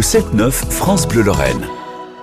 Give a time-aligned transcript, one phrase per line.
[0.00, 1.66] Le 7-9, France Bleu Lorraine.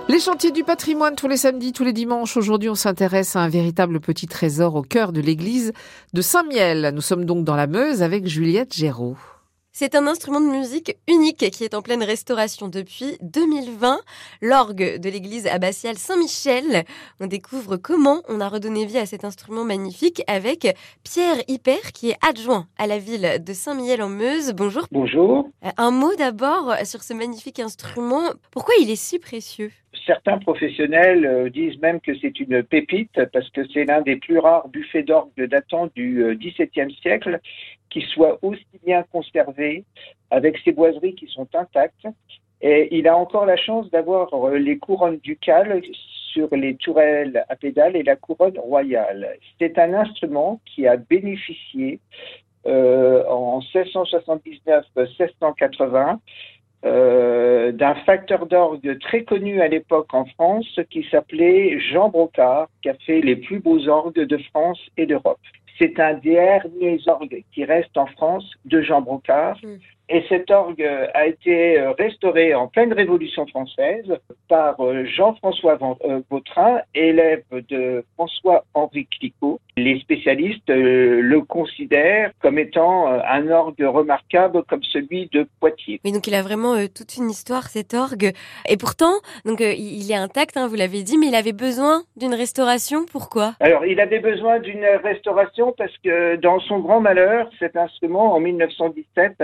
[0.08, 2.36] Les chantiers du patrimoine tous les samedis, tous les dimanches.
[2.36, 5.72] Aujourd'hui, on s'intéresse à un véritable petit trésor au cœur de l'église
[6.12, 6.90] de Saint-Miel.
[6.92, 9.16] Nous sommes donc dans la Meuse avec Juliette Géraud.
[9.80, 14.00] C'est un instrument de musique unique qui est en pleine restauration depuis 2020.
[14.42, 16.82] L'orgue de l'église abbatiale Saint-Michel.
[17.20, 22.10] On découvre comment on a redonné vie à cet instrument magnifique avec Pierre Hyper qui
[22.10, 24.52] est adjoint à la ville de Saint-Miel-en-Meuse.
[24.52, 24.84] Bonjour.
[24.90, 25.48] Bonjour.
[25.64, 28.32] Euh, Un mot d'abord sur ce magnifique instrument.
[28.50, 29.70] Pourquoi il est si précieux?
[30.08, 34.38] Certains professionnels euh, disent même que c'est une pépite parce que c'est l'un des plus
[34.38, 37.38] rares buffets d'orgue datant du euh, XVIIe siècle
[37.90, 39.84] qui soit aussi bien conservé
[40.30, 42.06] avec ses boiseries qui sont intactes.
[42.62, 45.82] Et il a encore la chance d'avoir euh, les couronnes ducales
[46.32, 49.36] sur les tourelles à pédales et la couronne royale.
[49.58, 52.00] C'est un instrument qui a bénéficié
[52.64, 56.18] en 1679-1680
[56.84, 62.88] euh, d'un facteur d'orgue très connu à l'époque en France qui s'appelait Jean Brocard, qui
[62.88, 65.40] a fait les plus beaux orgues de France et d'Europe.
[65.78, 69.58] C'est un des derniers orgues qui reste en France de Jean Brocard.
[69.62, 69.76] Mm.
[70.10, 70.82] Et cet orgue
[71.14, 74.06] a été euh, restauré en pleine Révolution française
[74.48, 79.60] par euh, Jean-François euh, Vautrin, élève de François-Henri Clicquot.
[79.76, 86.00] Les spécialistes euh, le considèrent comme étant euh, un orgue remarquable comme celui de Poitiers.
[86.04, 88.32] Oui, donc il a vraiment euh, toute une histoire cet orgue.
[88.68, 89.12] Et pourtant,
[89.44, 92.34] donc euh, il il est intact, hein, vous l'avez dit, mais il avait besoin d'une
[92.34, 93.04] restauration.
[93.04, 93.54] Pourquoi?
[93.60, 98.40] Alors, il avait besoin d'une restauration parce que dans son grand malheur, cet instrument, en
[98.40, 99.42] 1917,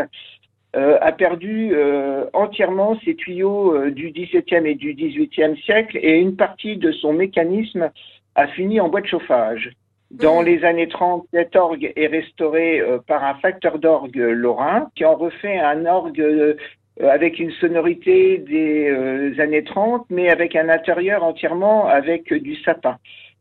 [0.76, 6.18] euh, a perdu euh, entièrement ses tuyaux euh, du XVIIe et du XVIIIe siècle et
[6.18, 7.90] une partie de son mécanisme
[8.34, 9.70] a fini en bois de chauffage.
[10.10, 10.46] Dans Mhm.
[10.46, 15.58] les années 30, cet orgue est restauré par un facteur d'orgue lorrain qui en refait
[15.58, 16.56] un orgue
[17.00, 22.96] avec une sonorité des années 30, mais avec un intérieur entièrement avec du sapin.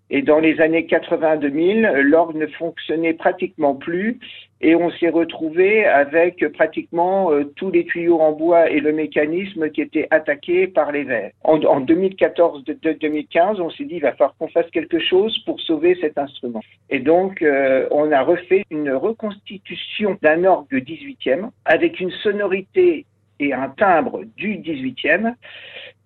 [0.09, 4.19] Et dans les années 80-2000, l'orgue ne fonctionnait pratiquement plus
[4.63, 9.69] et on s'est retrouvé avec pratiquement euh, tous les tuyaux en bois et le mécanisme
[9.69, 11.31] qui étaient attaqués par les vers.
[11.43, 15.97] En, en 2014-2015, on s'est dit il va falloir qu'on fasse quelque chose pour sauver
[15.99, 16.61] cet instrument.
[16.89, 23.05] Et donc, euh, on a refait une reconstitution d'un orgue 18e avec une sonorité
[23.39, 25.33] et un timbre du 18e.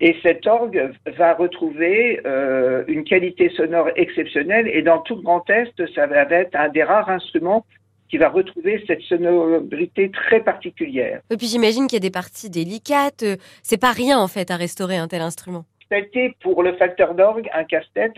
[0.00, 4.68] Et cet orgue va retrouver euh, une qualité sonore exceptionnelle.
[4.68, 7.64] Et dans tout le Grand Est, ça va être un des rares instruments
[8.08, 11.20] qui va retrouver cette sonorité très particulière.
[11.30, 13.22] Et puis j'imagine qu'il y a des parties délicates.
[13.22, 15.64] euh, C'est pas rien en fait à restaurer un tel instrument.
[15.90, 18.14] Ça a été pour le facteur d'orgue un casse-tête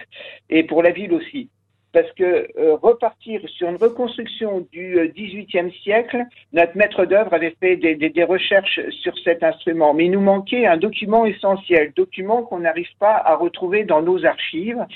[0.48, 1.48] et pour la ville aussi.
[1.93, 7.56] Parce que euh, repartir sur une reconstruction du euh, XVIIIe siècle, notre maître d'œuvre avait
[7.59, 12.61] fait des, recherches sur cet instrument, mais il nous manquait un document essentiel, document qu'on
[12.61, 14.87] n'arrive pas à retrouver dans nos archives.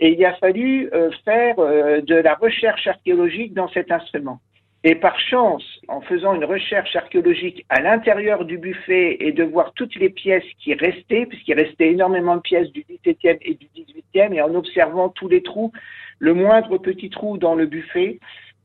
[0.00, 4.40] Et il a fallu euh, faire de la recherche archéologique dans cet instrument.
[4.84, 9.72] Et par chance, en faisant une recherche archéologique à l'intérieur du buffet et de voir
[9.74, 14.34] toutes les pièces qui restaient, puisqu'il restait énormément de pièces du XVIIe et du XVIIIe,
[14.34, 15.72] et en observant tous les trous,
[16.22, 18.20] le moindre petit trou dans le buffet,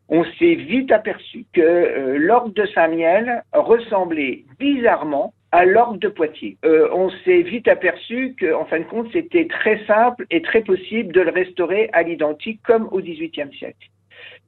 [0.10, 6.58] on s'est vite aperçu que euh, l'orgue de Saint-Miel ressemblait bizarrement à l'orgue de Poitiers.
[6.64, 10.62] Euh, on s'est vite aperçu que, en fin de compte, c'était très simple et très
[10.62, 13.90] possible de le restaurer à l'identique comme au XVIIIe siècle.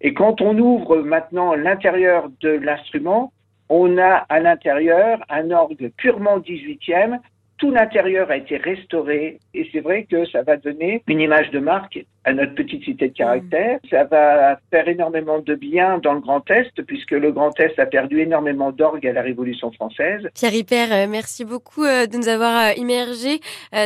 [0.01, 3.33] Et quand on ouvre maintenant l'intérieur de l'instrument,
[3.69, 7.17] on a à l'intérieur un orgue purement 18e.
[7.59, 11.59] Tout l'intérieur a été restauré et c'est vrai que ça va donner une image de
[11.59, 13.79] marque à notre petite cité de caractère.
[13.89, 17.85] Ça va faire énormément de bien dans le Grand Est puisque le Grand Est a
[17.85, 20.27] perdu énormément d'orgues à la Révolution française.
[20.35, 23.39] Pierre Hyper, euh, merci beaucoup euh, de nous avoir euh, immergés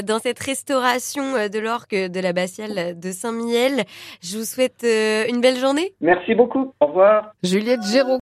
[0.05, 3.83] dans cette restauration de l'orgue de l'abbatiale de Saint-Miel.
[4.21, 5.93] Je vous souhaite une belle journée.
[6.01, 6.73] Merci beaucoup.
[6.79, 7.33] Au revoir.
[7.43, 8.11] Juliette Géraud.